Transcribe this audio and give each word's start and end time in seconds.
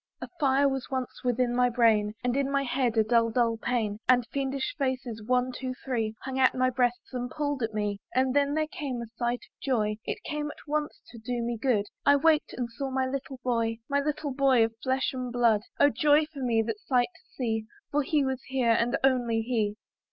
A 0.19 0.27
fire 0.39 0.67
was 0.67 0.89
once 0.89 1.23
within 1.23 1.55
my 1.55 1.69
brain; 1.69 2.15
And 2.23 2.35
in 2.35 2.49
my 2.49 2.63
head 2.63 2.97
a 2.97 3.03
dull, 3.03 3.29
dull 3.29 3.57
pain; 3.57 3.99
And 4.09 4.25
fiendish 4.33 4.73
faces 4.75 5.21
one, 5.23 5.51
two, 5.51 5.75
three, 5.85 6.15
Hung 6.23 6.39
at 6.39 6.55
my 6.55 6.71
breasts, 6.71 7.13
and 7.13 7.29
pulled 7.29 7.61
at 7.61 7.75
me. 7.75 7.99
But 8.15 8.33
then 8.33 8.55
there 8.55 8.65
came 8.65 8.99
a 8.99 9.05
sight 9.17 9.41
of 9.45 9.61
joy; 9.61 9.97
It 10.05 10.23
came 10.23 10.47
at 10.49 10.65
once 10.67 11.03
to 11.09 11.19
do 11.19 11.43
me 11.43 11.55
good; 11.55 11.85
I 12.03 12.15
waked, 12.15 12.53
and 12.57 12.67
saw 12.71 12.89
my 12.89 13.05
little 13.05 13.39
boy, 13.43 13.77
My 13.87 13.99
little 13.99 14.33
boy 14.33 14.65
of 14.65 14.73
flesh 14.81 15.11
and 15.13 15.31
blood; 15.31 15.61
Oh 15.79 15.89
joy 15.89 16.25
for 16.33 16.41
me 16.41 16.63
that 16.63 16.79
sight 16.79 17.09
to 17.13 17.21
see! 17.35 17.65
For 17.91 18.01
he 18.01 18.25
was 18.25 18.41
here, 18.47 18.71
and 18.71 18.97
only 19.03 19.41
he. 19.41 19.75